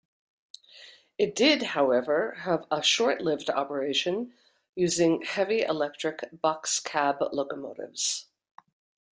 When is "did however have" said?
1.35-2.65